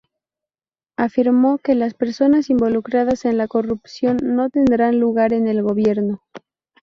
Afirmó 0.97 1.59
que 1.59 1.75
"las 1.75 1.93
personas 1.93 2.49
involucradas 2.49 3.23
en 3.25 3.37
la 3.37 3.47
corrupción 3.47 4.17
no 4.23 4.49
tendrán 4.49 4.99
lugar 4.99 5.31
en 5.31 5.45
el 5.47 5.61
gobierno". 5.61 6.23